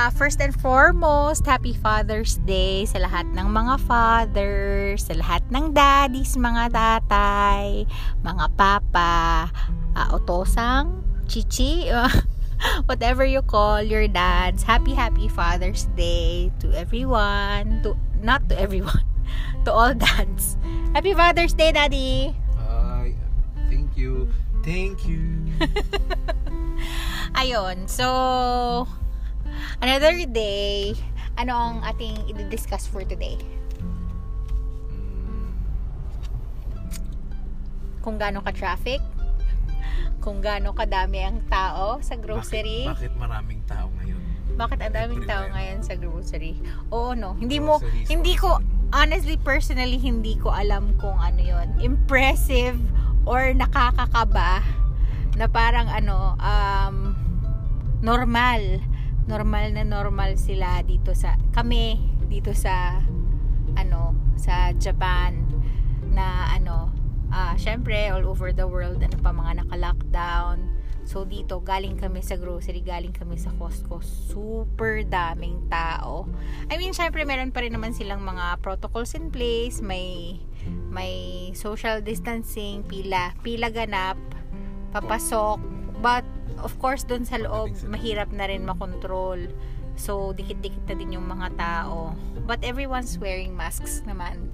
uh, 0.00 0.10
first 0.10 0.40
and 0.40 0.56
foremost, 0.56 1.44
Happy 1.44 1.76
Father's 1.76 2.40
Day 2.48 2.88
sa 2.88 3.04
lahat 3.04 3.28
ng 3.36 3.48
mga 3.52 3.74
fathers, 3.84 5.04
sa 5.04 5.12
lahat 5.12 5.44
ng 5.52 5.76
daddies, 5.76 6.40
mga 6.40 6.72
tatay, 6.72 7.84
mga 8.24 8.46
papa, 8.56 9.52
uh, 9.92 10.08
otosang, 10.16 11.04
chichi, 11.28 11.92
whatever 12.88 13.28
you 13.28 13.44
call 13.44 13.84
your 13.84 14.08
dads. 14.08 14.64
Happy, 14.64 14.96
happy 14.96 15.28
Father's 15.28 15.84
Day 15.92 16.48
to 16.64 16.72
everyone. 16.72 17.84
To, 17.84 17.92
not 18.24 18.48
to 18.48 18.56
everyone. 18.56 19.04
To 19.68 19.70
all 19.70 19.92
dads. 19.92 20.56
Happy 20.96 21.12
Father's 21.12 21.52
Day, 21.52 21.70
Daddy! 21.70 22.32
Ay, 22.56 23.12
thank 23.68 23.92
you. 23.92 24.26
Thank 24.64 25.04
you. 25.04 25.46
Ayun, 27.40 27.84
so 27.84 28.08
another 29.80 30.24
day. 30.28 30.94
Ano 31.40 31.56
ang 31.56 31.76
ating 31.84 32.28
i-discuss 32.28 32.84
for 32.84 33.00
today? 33.04 33.40
Kung 38.04 38.16
gaano 38.16 38.40
ka 38.44 38.52
traffic, 38.52 39.00
kung 40.20 40.44
gaano 40.44 40.76
kadami 40.76 41.24
ang 41.24 41.40
tao 41.48 42.00
sa 42.04 42.16
grocery. 42.16 42.88
Bakit, 42.88 43.12
bakit 43.12 43.14
maraming 43.16 43.60
tao 43.64 43.88
ngayon? 44.00 44.20
Bakit 44.60 44.78
ang 44.84 44.92
daming 44.92 45.24
tao 45.24 45.48
ngayon 45.48 45.80
sa 45.80 45.96
grocery? 45.96 46.60
Oo, 46.92 47.16
no. 47.16 47.32
Hindi 47.40 47.56
mo, 47.56 47.80
Groceries, 47.80 48.08
hindi 48.12 48.34
ko, 48.36 48.60
honestly, 48.92 49.40
personally, 49.40 49.96
hindi 49.96 50.36
ko 50.36 50.52
alam 50.52 50.92
kung 51.00 51.16
ano 51.16 51.40
yon 51.40 51.68
Impressive 51.80 52.76
or 53.24 53.56
nakakakaba 53.56 54.60
na 55.40 55.48
parang 55.48 55.88
ano, 55.88 56.36
um, 56.36 57.16
normal. 58.04 58.60
Normal 59.28 59.76
na 59.76 59.84
normal 59.84 60.36
sila 60.40 60.80
dito 60.86 61.12
sa, 61.12 61.36
kami, 61.52 62.00
dito 62.30 62.54
sa, 62.56 63.00
ano, 63.76 64.16
sa 64.40 64.72
Japan 64.76 65.44
na 66.10 66.50
ano, 66.50 66.90
ah 67.30 67.54
syempre, 67.54 68.10
all 68.10 68.26
over 68.26 68.50
the 68.50 68.66
world, 68.66 68.98
ano 69.02 69.16
pa, 69.20 69.30
mga 69.30 69.64
naka-lockdown. 69.64 70.80
So, 71.10 71.26
dito, 71.26 71.58
galing 71.58 71.98
kami 71.98 72.22
sa 72.22 72.38
grocery, 72.38 72.86
galing 72.86 73.10
kami 73.10 73.34
sa 73.34 73.50
Costco. 73.58 73.98
Super 74.04 75.02
daming 75.02 75.66
tao. 75.66 76.28
I 76.70 76.78
mean, 76.78 76.94
syempre, 76.94 77.26
meron 77.26 77.50
pa 77.50 77.66
rin 77.66 77.74
naman 77.74 77.90
silang 77.90 78.22
mga 78.22 78.62
protocols 78.62 79.18
in 79.18 79.32
place. 79.32 79.82
May, 79.82 80.38
may 80.86 81.50
social 81.58 81.98
distancing, 81.98 82.86
pila, 82.86 83.34
pila 83.42 83.74
ganap, 83.74 84.20
papasok. 84.94 85.58
But, 85.98 86.22
of 86.62 86.76
course, 86.78 87.04
dun 87.04 87.24
sa 87.24 87.40
loob, 87.40 87.72
mahirap 87.88 88.30
na 88.32 88.48
rin 88.48 88.64
makontrol. 88.64 89.50
So, 89.98 90.32
dikit-dikit 90.32 90.88
na 90.88 90.94
din 90.96 91.16
yung 91.20 91.28
mga 91.28 91.56
tao. 91.60 92.16
But 92.48 92.64
everyone's 92.64 93.20
wearing 93.20 93.52
masks 93.52 94.00
naman. 94.08 94.48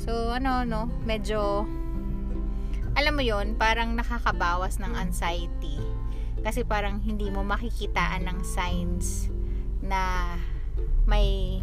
So, 0.00 0.32
ano, 0.32 0.64
no, 0.64 0.88
medyo, 1.04 1.68
alam 2.94 3.12
mo 3.14 3.22
yon 3.22 3.58
parang 3.58 3.94
nakakabawas 3.98 4.80
ng 4.80 4.92
anxiety. 4.96 5.78
Kasi 6.44 6.64
parang 6.64 7.00
hindi 7.00 7.32
mo 7.32 7.40
makikitaan 7.44 8.28
ng 8.28 8.38
signs 8.44 9.32
na 9.84 10.34
may 11.04 11.60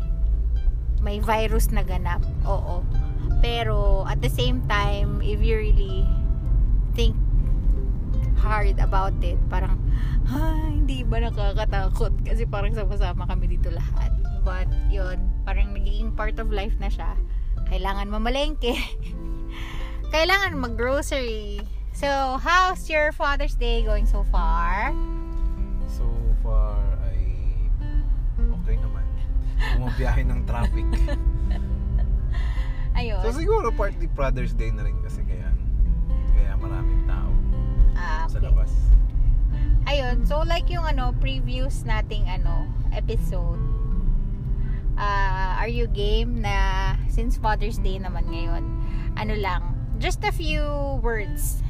may 1.01 1.17
virus 1.17 1.73
na 1.73 1.81
ganap. 1.81 2.21
Oo. 2.45 2.85
Pero 3.41 4.05
at 4.05 4.21
the 4.21 4.29
same 4.29 4.61
time, 4.69 5.21
if 5.25 5.41
you 5.41 5.57
really 5.57 6.05
think 6.93 7.17
hard 8.41 8.81
about 8.81 9.13
it, 9.21 9.37
parang 9.53 9.77
ha, 10.25 10.57
hindi 10.65 11.05
ba 11.05 11.21
nakakatakot? 11.21 12.25
Kasi 12.25 12.49
parang 12.49 12.73
sama-sama 12.73 13.29
kami 13.29 13.53
dito 13.53 13.69
lahat. 13.69 14.09
But 14.41 14.65
yun, 14.89 15.21
parang 15.45 15.77
nagiging 15.77 16.17
part 16.17 16.41
of 16.41 16.49
life 16.49 16.73
na 16.81 16.89
siya. 16.89 17.13
Kailangan 17.69 18.09
mamalengke. 18.09 18.73
Kailangan 20.13 20.57
mag-grocery. 20.57 21.61
So, 21.93 22.41
how's 22.41 22.89
your 22.89 23.13
Father's 23.13 23.53
Day 23.53 23.85
going 23.85 24.09
so 24.09 24.25
far? 24.33 24.89
So 25.85 26.07
far 26.41 26.81
ay 27.05 27.21
okay 28.39 28.75
naman. 28.81 29.05
Bumabiyahe 29.77 30.25
ng 30.25 30.41
traffic. 30.49 30.87
Ayun. 33.01 33.23
so 33.23 33.31
siguro 33.31 33.71
partly 33.71 34.05
Father's 34.13 34.51
Day 34.53 34.69
na 34.69 34.83
rin 34.83 34.99
kasi 35.01 35.23
kaya 35.23 35.47
kaya 36.35 36.53
maraming 36.59 37.00
Ah, 38.01 38.25
sa 38.25 38.41
okay. 38.41 38.49
labas. 38.49 38.71
Ayun, 39.85 40.25
so 40.25 40.41
like 40.41 40.65
yung 40.73 40.85
ano, 40.85 41.13
previous 41.21 41.85
nating 41.85 42.25
ano, 42.25 42.65
episode. 42.89 43.61
Ah, 44.97 45.61
are 45.61 45.69
you 45.69 45.85
game 45.85 46.41
na 46.41 46.97
since 47.05 47.37
Father's 47.37 47.77
Day 47.77 48.01
naman 48.01 48.25
ngayon, 48.29 48.65
ano 49.17 49.33
lang, 49.37 49.61
just 50.01 50.25
a 50.25 50.33
few 50.33 50.65
words 51.05 51.61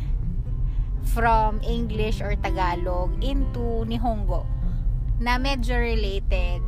from 1.12 1.59
English 1.68 2.24
or 2.24 2.40
Tagalog 2.40 3.12
into 3.19 3.84
Nihongo 3.84 4.48
na 5.19 5.36
medyo 5.36 5.75
related 5.75 6.63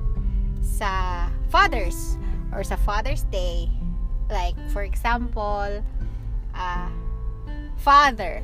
sa 0.59 1.25
fathers 1.47 2.19
or 2.51 2.63
sa 2.63 2.75
Father's 2.75 3.23
Day. 3.31 3.71
Like, 4.29 4.55
for 4.71 4.83
example, 4.83 5.83
ah, 6.55 6.89
father. 7.79 8.43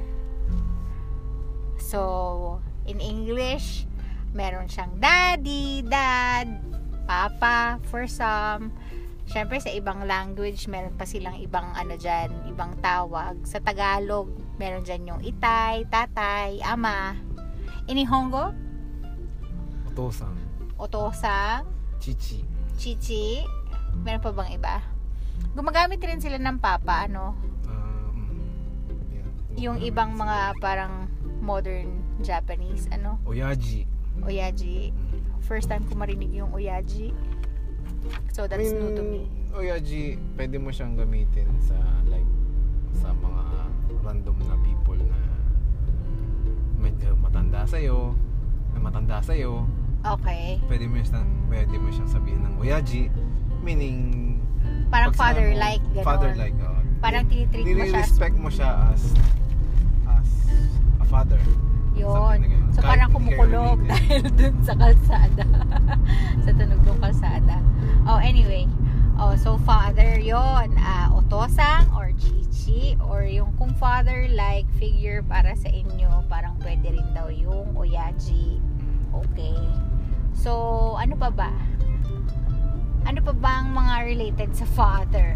So, 1.90 2.62
in 2.86 3.02
English, 3.02 3.90
meron 4.38 4.70
siyang 4.70 5.02
daddy, 5.02 5.82
dad, 5.82 6.62
papa 7.10 7.82
for 7.90 8.06
some. 8.06 8.70
Siyempre, 9.26 9.58
sa 9.58 9.74
ibang 9.74 10.06
language, 10.06 10.70
meron 10.70 10.94
pa 10.94 11.10
silang 11.10 11.42
ibang 11.42 11.66
ano 11.74 11.98
dyan, 11.98 12.30
ibang 12.46 12.78
tawag. 12.78 13.42
Sa 13.42 13.58
Tagalog, 13.58 14.30
meron 14.62 14.86
dyan 14.86 15.10
yung 15.10 15.22
itay, 15.26 15.90
tatay, 15.90 16.62
ama. 16.62 17.18
Inihongo, 17.90 18.54
Otosang, 19.90 20.38
otosang, 20.78 21.66
chichi. 21.98 22.46
chichi. 22.78 23.42
Meron 24.06 24.22
pa 24.22 24.30
bang 24.30 24.54
iba? 24.54 24.78
Gumagamit 25.58 25.98
rin 26.06 26.22
sila 26.22 26.38
ng 26.38 26.62
papa, 26.62 27.10
ano? 27.10 27.34
Um, 27.66 28.30
yeah. 29.10 29.26
Yung 29.58 29.82
ibang 29.82 30.14
mga 30.14 30.54
parang 30.62 31.09
modern 31.50 31.90
Japanese, 32.22 32.86
ano? 32.94 33.18
Oyaji. 33.26 33.90
Oyaji. 34.22 34.94
First 35.42 35.74
time 35.74 35.82
ko 35.90 35.98
marinig 35.98 36.30
yung 36.30 36.54
Oyaji. 36.54 37.10
So 38.30 38.46
that's 38.46 38.62
I 38.62 38.70
mean, 38.70 38.78
new 38.78 38.92
to 38.94 39.02
me. 39.02 39.22
Oyaji, 39.50 40.22
pwede 40.38 40.62
mo 40.62 40.70
siyang 40.70 40.94
gamitin 40.94 41.50
sa 41.58 41.74
like 42.06 42.30
sa 43.02 43.10
mga 43.18 43.44
random 44.06 44.38
na 44.46 44.56
people 44.62 45.02
na 45.02 45.20
medyo 46.78 47.18
matanda 47.18 47.66
sa'yo, 47.66 48.14
na 48.78 48.80
matanda 48.80 49.18
sa'yo, 49.26 49.66
Okay. 50.00 50.56
pwede 50.72 50.88
mo 50.88 50.96
siyang, 51.02 51.28
pwede 51.52 51.76
mo 51.76 51.90
siyang 51.92 52.08
sabihin 52.08 52.40
ng 52.46 52.56
Oyaji, 52.62 53.10
meaning 53.66 53.98
Parang 54.88 55.12
father-like, 55.12 55.84
gano'n. 55.92 56.06
Father-like, 56.08 56.56
oo. 56.62 56.82
Parang 57.04 57.24
tinitreat 57.28 57.64
mo 57.64 57.68
siya 57.68 57.84
Nire-respect 57.84 58.36
mo 58.40 58.50
siya 58.50 58.70
as 58.96 59.02
father. 61.10 61.42
Yun. 61.98 62.46
Ganun. 62.46 62.70
So 62.72 62.80
parang 62.86 63.10
kumukulog 63.12 63.82
dahil 63.92 64.24
dun 64.38 64.56
sa 64.62 64.78
kalsada. 64.78 65.46
sa 66.46 66.50
tunog 66.54 66.82
ng 66.86 67.00
kalsada. 67.02 67.58
Oh, 68.06 68.22
anyway. 68.22 68.70
Oh, 69.20 69.36
so 69.36 69.60
father 69.68 70.16
yon 70.16 70.80
ah 70.80 71.12
otosang 71.12 71.92
or 71.92 72.16
chichi 72.16 72.96
or 73.04 73.28
yung 73.28 73.52
kung 73.60 73.76
father-like 73.76 74.64
figure 74.80 75.20
para 75.28 75.52
sa 75.60 75.68
inyo, 75.68 76.24
parang 76.32 76.56
pwede 76.64 76.96
rin 76.96 77.10
daw 77.12 77.28
yung 77.28 77.76
oyaji. 77.76 78.64
Okay. 79.12 79.60
So, 80.32 80.96
ano 80.96 81.20
pa 81.20 81.36
ba? 81.36 81.52
Ano 83.04 83.20
pa 83.20 83.34
ba 83.36 83.60
ang 83.60 83.76
mga 83.76 83.96
related 84.08 84.50
sa 84.56 84.64
father? 84.72 85.36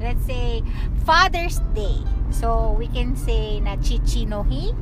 Let's 0.00 0.24
say, 0.24 0.64
Father's 1.04 1.60
Day. 1.76 2.00
So, 2.32 2.72
we 2.80 2.88
can 2.88 3.12
say 3.12 3.60
na 3.60 3.76
chichi 3.76 4.24
no 4.24 4.40
hi 4.48 4.72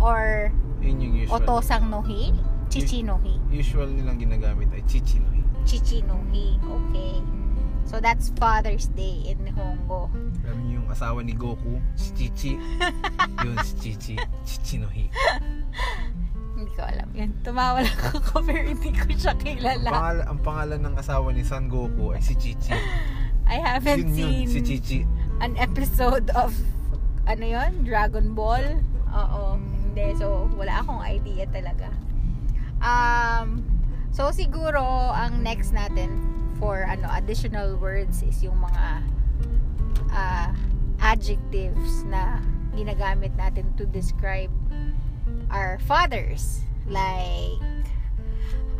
or 0.00 0.50
Yun 0.78 0.96
yung 1.00 1.14
usual. 1.18 1.38
otosang 1.38 1.88
no 1.88 2.00
hi. 2.02 2.30
Chichi 2.68 3.02
no 3.02 3.16
hi. 3.20 3.34
Usual 3.48 3.88
nilang 3.88 4.18
ginagamit 4.18 4.68
ay 4.70 4.84
chichi 4.84 5.18
no 5.18 5.28
hi. 5.32 5.42
Chichi 5.64 6.04
no 6.04 6.20
hi. 6.28 6.54
Okay. 6.58 7.20
So, 7.88 8.04
that's 8.04 8.28
Father's 8.36 8.92
Day 8.92 9.24
in 9.24 9.48
Nihongo. 9.48 10.12
Alam 10.44 10.58
niyo 10.60 10.84
yung 10.84 10.92
asawa 10.92 11.24
ni 11.24 11.32
Goku, 11.32 11.80
si 11.96 12.12
Chichi. 12.12 12.52
yun, 13.44 13.56
si 13.64 13.74
Chichi. 13.80 14.14
Chichi 14.44 14.76
no 14.76 14.92
hi. 14.92 15.08
Hindi 16.52 16.68
ko 16.76 16.84
alam 16.84 17.08
yun. 17.16 17.32
Tumawa 17.40 17.80
lang 17.80 17.96
ako 17.96 18.42
pero 18.46 18.60
hindi 18.60 18.92
ko 18.92 19.08
siya 19.08 19.32
Ang, 19.32 19.40
kilala. 19.40 19.88
pangal- 19.88 20.26
ang 20.28 20.40
pangalan 20.42 20.80
ng 20.84 20.94
asawa 21.00 21.32
ni 21.32 21.40
Son 21.40 21.64
Goku 21.64 22.12
ay 22.12 22.20
si 22.20 22.36
Chichi. 22.36 22.76
I 23.48 23.56
haven't 23.56 24.04
Yun 24.04 24.12
yun, 24.12 24.44
seen 24.44 24.46
si 24.52 24.60
Chichi. 24.60 25.00
an 25.40 25.56
episode 25.56 26.28
of 26.36 26.52
ano 27.24 27.44
yon 27.46 27.88
Dragon 27.88 28.36
Ball. 28.36 28.84
Oo. 29.08 29.56
Hindi. 29.98 30.14
So, 30.14 30.46
wala 30.54 30.78
akong 30.78 31.02
idea 31.02 31.50
talaga. 31.50 31.90
Um, 32.78 33.66
So 34.18 34.34
siguro 34.34 34.82
ang 35.14 35.46
next 35.46 35.70
natin 35.70 36.10
for 36.58 36.82
ano 36.82 37.06
additional 37.14 37.78
words 37.78 38.18
is 38.26 38.42
yung 38.42 38.58
mga 38.58 39.06
uh, 40.10 40.50
adjectives 40.98 42.02
na 42.08 42.42
ginagamit 42.74 43.30
natin 43.38 43.70
to 43.78 43.86
describe 43.86 44.50
our 45.54 45.78
fathers. 45.86 46.66
Like 46.90 47.62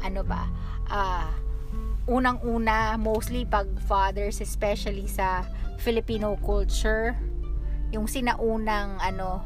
ano 0.02 0.26
ba? 0.26 0.50
Uh, 0.90 1.30
unang-una 2.10 2.98
mostly 2.98 3.46
pag 3.46 3.70
fathers 3.86 4.42
especially 4.42 5.06
sa 5.06 5.46
Filipino 5.78 6.34
culture 6.42 7.14
yung 7.94 8.10
sinaunang 8.10 8.98
ano 8.98 9.44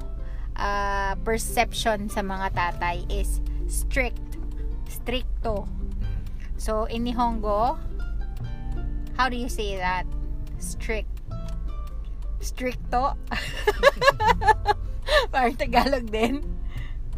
uh, 0.62 1.18
perception 1.26 2.06
sa 2.06 2.22
mga 2.22 2.54
tatay 2.54 3.02
is 3.10 3.42
strict 3.66 4.38
stricto. 4.86 5.66
So 6.54 6.86
in 6.86 7.02
Nihongo 7.02 7.76
how 9.18 9.28
do 9.28 9.36
you 9.36 9.50
say 9.50 9.76
that? 9.76 10.06
Strict. 10.62 11.10
Stricto? 12.40 13.18
Parang 15.34 15.58
Tagalog 15.58 16.08
din. 16.08 16.40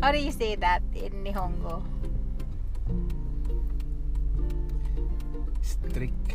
How 0.01 0.11
do 0.11 0.19
you 0.19 0.33
say 0.33 0.57
that 0.59 0.83
in 0.97 1.23
Nihongo? 1.23 1.85
Strict. 5.63 6.35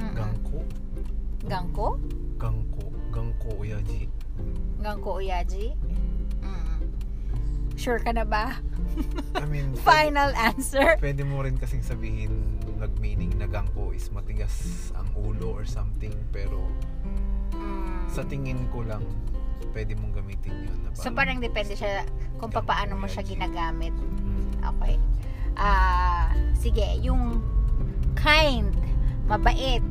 Mm-mm. 0.00 0.16
Gangko? 0.16 0.58
Gangko? 1.44 1.88
Gangko. 2.40 2.84
Gangko 3.14 3.50
Oyaji 3.62 4.10
Gangko 4.82 5.22
Oyaji? 5.22 5.78
Sure 7.74 7.98
ka 7.98 8.10
na 8.10 8.22
ba? 8.22 8.58
I 9.34 9.44
mean 9.46 9.74
Final 9.86 10.30
answer? 10.34 10.94
pwede 11.02 11.26
mo 11.26 11.42
rin 11.42 11.58
kasing 11.58 11.82
sabihin 11.82 12.30
nag-meaning 12.78 13.34
na 13.34 13.46
gangko 13.46 13.90
is 13.90 14.06
matigas 14.10 14.54
ang 14.94 15.10
ulo 15.14 15.50
or 15.50 15.64
something 15.64 16.14
pero 16.30 16.62
Mm. 17.54 18.10
sa 18.10 18.26
tingin 18.26 18.58
ko 18.74 18.82
lang 18.82 19.06
pwede 19.70 19.94
mong 19.94 20.10
gamitin 20.12 20.66
yun 20.66 20.78
na 20.82 20.90
So 20.90 21.14
parang 21.14 21.38
depende 21.38 21.78
siya 21.78 22.02
kung 22.34 22.50
paano 22.50 22.98
mo 22.98 23.06
siya 23.06 23.22
ginagamit. 23.22 23.94
Mm. 23.94 24.58
Okay. 24.74 24.98
Ah, 25.54 26.34
sige, 26.52 26.82
yung 26.98 27.38
kind, 28.18 28.74
mabait, 29.26 29.82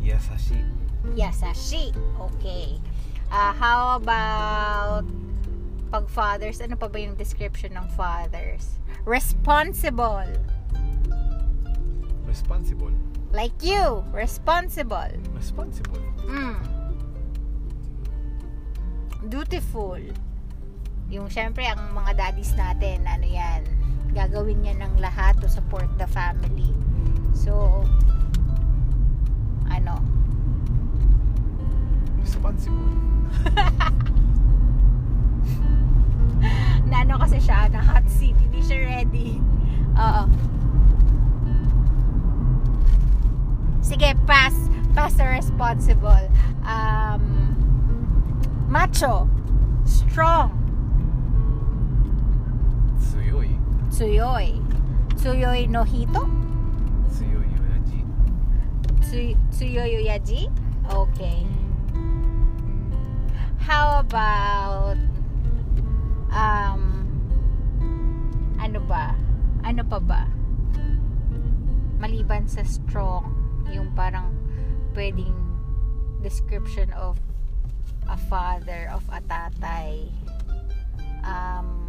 Yasashi 0.00 0.60
yasashi. 1.12 1.92
Okay. 2.18 2.80
Ah, 3.28 3.52
how 3.52 3.96
about 3.96 5.04
pag 5.94 6.10
fathers, 6.10 6.58
ano 6.58 6.74
pa 6.74 6.90
ba 6.90 6.98
yung 6.98 7.14
description 7.14 7.70
ng 7.78 7.86
fathers? 7.94 8.82
Responsible. 9.06 10.26
responsible 12.26 12.90
Like 13.30 13.54
you, 13.62 14.02
responsible. 14.10 15.14
responsible 15.38 16.02
Mm. 16.26 16.58
Dutiful. 19.30 20.02
Yung 21.14 21.30
syempre 21.30 21.62
ang 21.62 21.94
mga 21.94 22.18
daddies 22.18 22.58
natin, 22.58 23.06
ano 23.06 23.22
yan, 23.22 23.62
gagawin 24.18 24.66
niya 24.66 24.74
ng 24.82 24.98
lahat 24.98 25.38
to 25.38 25.46
support 25.46 25.86
the 25.94 26.10
family. 26.10 26.74
So, 27.38 27.86
ano, 29.70 30.02
responsible 32.18 32.98
ano 37.14 37.30
kasi 37.30 37.38
siya, 37.38 37.70
na 37.70 37.78
hot 37.78 38.02
seat, 38.10 38.34
hindi 38.42 38.58
siya 38.58 38.90
ready. 38.90 39.38
Oo. 39.94 40.26
Sige, 43.78 44.18
pass. 44.26 44.50
Pass 44.98 45.14
the 45.14 45.22
responsible. 45.22 46.26
Um, 46.66 47.54
macho. 48.66 49.30
Strong. 49.86 50.50
tsuyoy 52.98 53.54
Tsuyoy. 53.94 54.58
Tsuyoy 55.14 55.60
no 55.70 55.86
hito? 55.86 56.26
tsuyoy 57.14 57.46
oyaji 57.46 58.00
Tsu- 59.06 59.38
Tsuyoy 59.54 60.02
Uyaji? 60.02 60.50
Okay. 60.90 61.46
How 63.62 64.02
about 64.02 64.98
um 66.34 66.83
ano 68.74 68.82
ba? 68.90 69.14
Ano 69.62 69.86
pa 69.86 70.02
ba? 70.02 70.26
Maliban 72.02 72.50
sa 72.50 72.66
strong, 72.66 73.30
yung 73.70 73.94
parang 73.94 74.34
pwedeng 74.98 75.30
description 76.26 76.90
of 76.98 77.14
a 78.10 78.18
father, 78.26 78.90
of 78.90 79.06
a 79.14 79.22
tatay. 79.30 80.10
Um, 81.22 81.86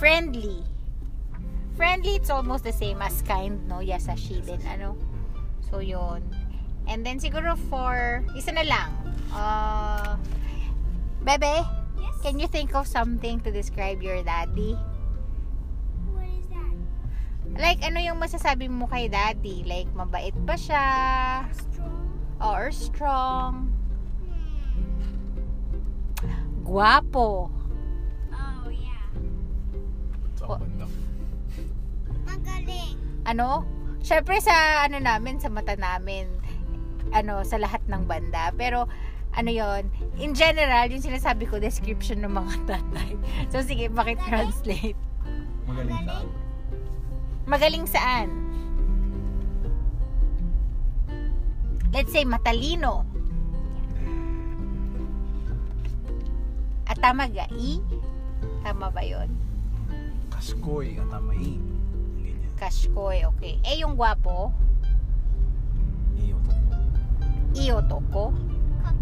friendly. 0.00 0.64
Friendly, 1.76 2.16
it's 2.16 2.32
almost 2.32 2.64
the 2.64 2.72
same 2.72 3.04
as 3.04 3.20
kind, 3.28 3.60
no? 3.68 3.84
Yasashi 3.84 4.40
din, 4.40 4.64
ano? 4.64 4.96
So, 5.68 5.84
yun. 5.84 6.24
And 6.88 7.04
then, 7.04 7.20
siguro 7.20 7.60
for, 7.68 8.24
isa 8.32 8.56
na 8.56 8.64
lang. 8.64 8.88
Uh, 9.36 10.16
Bebe. 11.20 11.81
Can 12.22 12.38
you 12.38 12.46
think 12.46 12.72
of 12.78 12.86
something 12.86 13.42
to 13.42 13.50
describe 13.50 13.98
your 13.98 14.22
daddy? 14.22 14.78
What 16.14 16.30
is 16.30 16.46
that? 16.54 16.74
Like, 17.58 17.82
ano 17.82 17.98
yung 17.98 18.22
masasabi 18.22 18.70
mo 18.70 18.86
kay 18.86 19.10
daddy? 19.10 19.66
Like, 19.66 19.90
mabait 19.90 20.32
ba 20.46 20.54
siya? 20.54 20.86
Strong. 21.50 22.06
Or 22.38 22.70
strong? 22.70 23.54
Guwapo. 26.62 27.50
Oh 28.30 28.70
yeah. 28.70 29.10
Oh. 30.46 30.62
Magaling. 32.22 32.94
Ano? 33.26 33.66
Syempre 34.02 34.38
sa 34.38 34.86
ano 34.86 35.02
namin, 35.02 35.42
sa 35.42 35.50
mata 35.50 35.74
namin, 35.74 36.30
ano, 37.10 37.42
sa 37.42 37.58
lahat 37.58 37.82
ng 37.90 38.06
banda. 38.06 38.54
Pero, 38.54 38.86
ano 39.32 39.50
yon 39.50 39.88
in 40.20 40.36
general, 40.36 40.88
yung 40.88 41.00
sinasabi 41.00 41.48
ko, 41.48 41.56
description 41.56 42.20
ng 42.20 42.32
mga 42.32 42.54
tatay. 42.70 43.16
So, 43.48 43.64
sige, 43.64 43.88
bakit-translate? 43.88 44.98
magaling 45.62 46.04
saan 46.04 46.28
Magaling 47.48 47.86
saan? 47.88 48.28
Let's 51.92 52.08
say, 52.08 52.24
matalino. 52.24 53.04
At 56.88 56.96
tama 57.00 57.28
ga, 57.28 57.48
i? 57.52 57.80
Tama 58.64 58.88
ba 58.88 59.04
yon 59.04 59.28
Kaskoy 60.32 60.96
atamai 60.96 61.60
ganyan 62.20 62.54
Kashkoy, 62.56 63.26
okay. 63.26 63.58
Eh, 63.66 63.82
yung 63.82 63.98
gwapo, 63.98 64.54
iyo 66.14 66.38
toko 66.46 66.76
iyo 67.52 67.76
toko. 67.90 68.24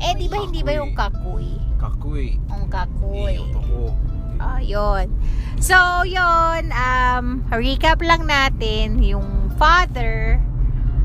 Eh, 0.01 0.17
di 0.17 0.27
ba 0.27 0.41
hindi 0.41 0.61
ba 0.65 0.73
yung 0.73 0.97
kakuy? 0.97 1.61
kakuy 1.81 2.37
Ang 2.49 2.69
kakuy. 2.69 3.37
iyo 3.37 3.45
toko 3.53 3.93
Ah, 4.41 4.57
yun. 4.57 5.13
So, 5.61 5.77
yun. 6.09 6.73
Um, 6.73 7.45
recap 7.53 8.01
lang 8.01 8.25
natin. 8.25 9.05
Yung 9.05 9.53
father, 9.61 10.41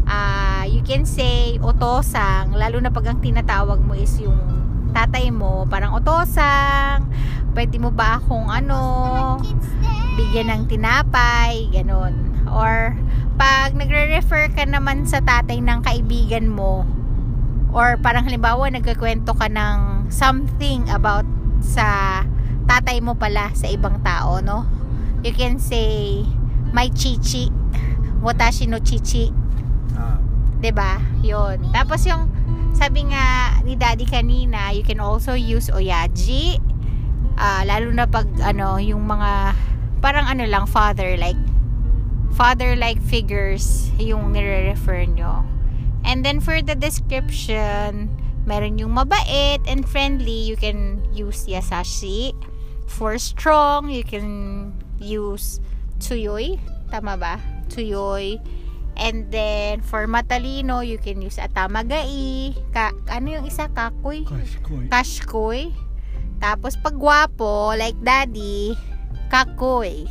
ah, 0.08 0.64
you 0.64 0.80
can 0.88 1.04
say 1.04 1.60
otosang, 1.60 2.56
lalo 2.56 2.80
na 2.80 2.88
pag 2.88 3.12
ang 3.12 3.20
tinatawag 3.20 3.84
mo 3.84 3.92
is 3.92 4.16
yung 4.24 4.40
tatay 4.96 5.36
mo, 5.36 5.68
parang 5.68 6.00
otosang, 6.00 7.12
pwede 7.52 7.76
mo 7.76 7.92
ba 7.92 8.24
akong 8.24 8.48
ano, 8.48 8.80
bigyan 10.16 10.48
ng 10.56 10.64
tinapay, 10.72 11.68
ganun. 11.76 12.16
Or, 12.48 12.96
pag 13.36 13.76
nagre-refer 13.76 14.48
ka 14.56 14.64
naman 14.64 15.04
sa 15.04 15.20
tatay 15.20 15.60
ng 15.60 15.84
kaibigan 15.84 16.48
mo, 16.48 16.88
or 17.76 18.00
parang 18.00 18.24
halimbawa 18.24 18.72
nagkakwento 18.72 19.36
ka 19.36 19.52
ng 19.52 20.08
something 20.08 20.88
about 20.88 21.28
sa 21.60 22.24
tatay 22.64 23.04
mo 23.04 23.20
pala 23.20 23.52
sa 23.52 23.68
ibang 23.68 24.00
tao, 24.00 24.40
no? 24.40 24.64
You 25.22 25.36
can 25.36 25.60
say, 25.60 26.24
my 26.72 26.88
chichi, 26.96 27.52
watashi 28.24 28.72
no 28.72 28.80
chichi, 28.80 29.36
ah 30.00 30.24
ba? 30.72 30.98
'Yon. 31.22 31.62
Tapos 31.70 32.02
yung 32.10 32.32
sabi 32.74 33.06
nga 33.12 33.60
ni 33.62 33.78
Daddy 33.78 34.08
kanina, 34.08 34.74
you 34.74 34.82
can 34.82 34.98
also 34.98 35.38
use 35.38 35.70
oyaji. 35.70 36.58
Ah, 37.36 37.68
lalo 37.68 37.92
na 37.92 38.08
pag 38.08 38.26
ano, 38.42 38.80
yung 38.80 39.04
mga 39.06 39.54
parang 40.00 40.26
ano 40.26 40.48
lang 40.48 40.66
father 40.66 41.20
like 41.20 41.38
father 42.36 42.76
like 42.76 43.00
figures 43.04 43.92
yung 44.00 44.32
nire-refer 44.32 45.08
nyo. 45.12 45.55
And 46.06 46.22
then 46.22 46.40
for 46.40 46.62
the 46.62 46.78
description, 46.78 48.14
meron 48.46 48.78
yung 48.78 48.94
mabait 48.94 49.60
and 49.66 49.82
friendly, 49.84 50.46
you 50.46 50.56
can 50.56 51.02
use 51.12 51.50
yasashi. 51.50 52.38
For 52.86 53.18
strong, 53.18 53.90
you 53.90 54.06
can 54.06 54.72
use 55.02 55.60
tsuyoy. 55.98 56.62
Tama 56.94 57.18
ba? 57.18 57.42
Tsuyoy. 57.68 58.38
And 58.96 59.28
then, 59.28 59.84
for 59.84 60.08
matalino, 60.08 60.80
you 60.80 60.96
can 60.96 61.20
use 61.20 61.36
atamagai. 61.36 62.56
Ka, 62.72 62.96
ano 63.12 63.28
yung 63.28 63.44
isa? 63.44 63.68
Kakoy? 63.76 64.24
Kashkoy. 64.24 64.88
Kashkoy. 64.88 65.62
Tapos, 66.40 66.80
pag 66.80 66.96
gwapo, 66.96 67.76
like 67.76 68.00
daddy, 68.00 68.72
kakoy. 69.28 70.08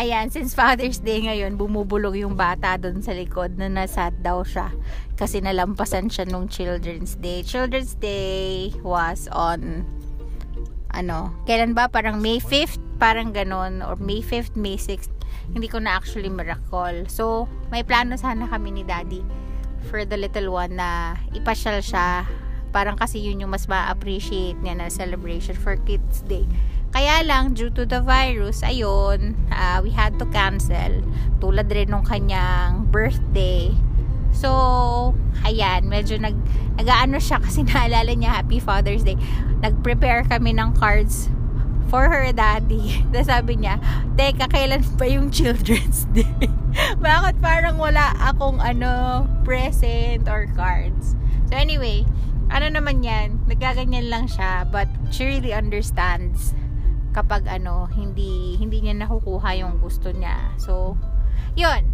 Ayan, 0.00 0.32
since 0.32 0.56
Father's 0.56 0.96
Day 0.96 1.28
ngayon, 1.28 1.60
bumubulong 1.60 2.24
yung 2.24 2.32
bata 2.32 2.80
doon 2.80 3.04
sa 3.04 3.12
likod 3.12 3.60
na 3.60 3.68
nasat 3.68 4.16
daw 4.24 4.40
siya. 4.40 4.72
Kasi 5.12 5.44
nalampasan 5.44 6.08
siya 6.08 6.24
nung 6.24 6.48
Children's 6.48 7.20
Day. 7.20 7.44
Children's 7.44 8.00
Day 8.00 8.72
was 8.80 9.28
on, 9.28 9.84
ano, 10.96 11.36
kailan 11.44 11.76
ba? 11.76 11.84
Parang 11.92 12.16
May 12.16 12.40
5th, 12.40 12.80
parang 12.96 13.36
ganon. 13.36 13.84
Or 13.84 14.00
May 14.00 14.24
5th, 14.24 14.56
May 14.56 14.80
6th. 14.80 15.12
Hindi 15.52 15.68
ko 15.68 15.76
na 15.84 16.00
actually 16.00 16.32
ma-recall. 16.32 17.04
So, 17.04 17.44
may 17.68 17.84
plano 17.84 18.16
sana 18.16 18.48
kami 18.48 18.80
ni 18.80 18.88
Daddy 18.88 19.20
for 19.92 20.08
the 20.08 20.16
little 20.16 20.48
one 20.48 20.80
na 20.80 21.20
ipasyal 21.36 21.84
siya. 21.84 22.24
Parang 22.72 22.96
kasi 22.96 23.20
yun 23.20 23.44
yung 23.44 23.52
mas 23.52 23.68
ma-appreciate 23.68 24.56
niya 24.64 24.80
na 24.80 24.88
celebration 24.88 25.60
for 25.60 25.76
Kids 25.84 26.24
Day. 26.24 26.48
Kaya 26.90 27.22
lang, 27.22 27.54
due 27.54 27.70
to 27.70 27.86
the 27.86 28.02
virus, 28.02 28.66
ayun, 28.66 29.38
ah, 29.54 29.78
we 29.78 29.94
had 29.94 30.18
to 30.18 30.26
cancel. 30.34 31.06
Tulad 31.38 31.70
rin 31.70 31.94
nung 31.94 32.02
kanyang 32.02 32.90
birthday. 32.90 33.70
So, 34.34 35.14
ayan, 35.46 35.86
medyo 35.86 36.18
nag, 36.18 36.34
nag-ano 36.74 37.22
siya 37.22 37.38
kasi 37.38 37.62
naalala 37.70 38.10
niya 38.10 38.42
Happy 38.42 38.58
Father's 38.58 39.06
Day. 39.06 39.14
Nag-prepare 39.62 40.26
kami 40.26 40.50
ng 40.50 40.74
cards 40.74 41.30
for 41.90 42.10
her 42.10 42.30
daddy. 42.34 43.02
Tapos 43.14 43.30
sabi 43.30 43.62
niya, 43.62 43.78
teka, 44.18 44.50
kailan 44.50 44.82
pa 44.98 45.06
yung 45.06 45.30
Children's 45.30 46.10
Day? 46.16 46.50
Bakit 46.98 47.38
parang 47.38 47.78
wala 47.78 48.14
akong 48.18 48.58
ano, 48.58 49.26
present 49.46 50.26
or 50.26 50.50
cards? 50.58 51.14
So 51.50 51.54
anyway, 51.54 52.02
ano 52.50 52.66
naman 52.66 53.06
yan, 53.06 53.46
nagaganyan 53.46 54.10
lang 54.10 54.26
siya, 54.26 54.66
but 54.74 54.90
she 55.14 55.26
really 55.26 55.54
understands 55.54 56.54
kapag 57.10 57.46
ano, 57.50 57.90
hindi, 57.90 58.54
hindi 58.58 58.82
niya 58.82 59.06
nakukuha 59.06 59.58
yung 59.58 59.82
gusto 59.82 60.14
niya. 60.14 60.54
So, 60.62 60.94
yun. 61.58 61.86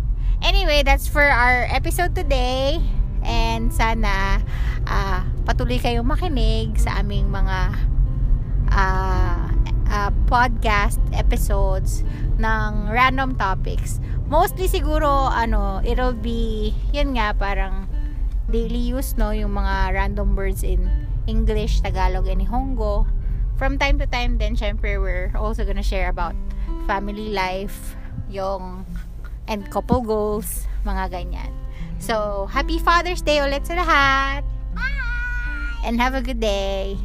Anyway, 0.44 0.84
that's 0.84 1.08
for 1.08 1.24
our 1.24 1.64
episode 1.72 2.12
today. 2.12 2.80
And 3.26 3.74
sana 3.74 4.44
ah, 4.86 5.26
patuloy 5.42 5.82
kayong 5.82 6.06
makinig 6.06 6.78
sa 6.78 7.02
aming 7.02 7.28
mga 7.28 7.74
ah, 8.70 9.50
ah, 9.90 10.12
podcast 10.30 11.02
episodes 11.10 12.06
ng 12.38 12.92
random 12.92 13.34
topics. 13.34 13.98
Mostly 14.26 14.66
siguro 14.70 15.30
ano, 15.30 15.82
it'll 15.82 16.16
be 16.16 16.74
yun 16.94 17.14
nga 17.18 17.34
parang 17.34 17.86
daily 18.46 18.78
use 18.78 19.18
no 19.18 19.34
yung 19.34 19.58
mga 19.58 19.94
random 19.94 20.38
words 20.38 20.62
in 20.62 20.86
English, 21.26 21.82
Tagalog, 21.82 22.30
and 22.30 22.46
Hongo. 22.46 23.10
From 23.56 23.80
time 23.80 23.96
to 23.98 24.06
time 24.06 24.36
then 24.36 24.54
syempre 24.56 25.00
we're 25.00 25.32
also 25.32 25.64
gonna 25.64 25.82
share 25.82 26.12
about 26.12 26.36
family 26.84 27.32
life, 27.32 27.96
yung 28.28 28.84
and 29.48 29.64
couple 29.72 30.02
goals, 30.04 30.68
mga 30.84 31.08
ganyan. 31.10 31.52
So, 31.96 32.46
happy 32.52 32.76
Father's 32.76 33.24
Day 33.24 33.40
ulit 33.40 33.64
sa 33.64 33.80
lahat! 33.80 34.44
Bye! 34.76 35.88
And 35.88 35.96
have 35.96 36.12
a 36.12 36.20
good 36.20 36.38
day! 36.38 37.00